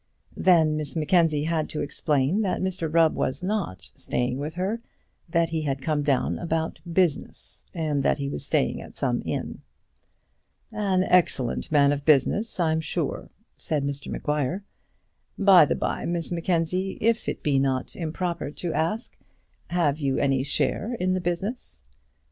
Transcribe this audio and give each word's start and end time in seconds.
Then 0.35 0.75
Miss 0.77 0.95
Mackenzie 0.95 1.43
had 1.43 1.69
to 1.69 1.81
explain 1.81 2.41
that 2.41 2.59
Mr 2.63 2.91
Rubb 2.91 3.13
was 3.13 3.43
not 3.43 3.91
staying 3.95 4.39
with 4.39 4.55
her, 4.55 4.81
that 5.29 5.49
he 5.49 5.61
had 5.61 5.79
come 5.83 6.01
down 6.01 6.39
about 6.39 6.79
business, 6.91 7.63
and 7.75 8.01
that 8.01 8.17
he 8.17 8.27
was 8.27 8.43
staying 8.43 8.81
at 8.81 8.97
some 8.97 9.21
inn. 9.25 9.61
"An 10.71 11.03
excellent 11.03 11.71
man 11.71 11.91
of 11.91 12.03
business; 12.03 12.59
I'm 12.59 12.81
sure," 12.81 13.29
said 13.57 13.83
Mr 13.83 14.07
Maguire. 14.07 14.63
"By 15.37 15.65
the 15.65 15.75
bye, 15.75 16.05
Miss 16.05 16.31
Mackenzie, 16.31 16.97
if 16.99 17.29
it 17.29 17.43
be 17.43 17.59
not 17.59 17.95
improper 17.95 18.49
to 18.49 18.73
ask, 18.73 19.15
have 19.67 19.99
you 19.99 20.17
any 20.17 20.41
share 20.41 20.95
in 20.99 21.13
the 21.13 21.21
business?" 21.21 21.83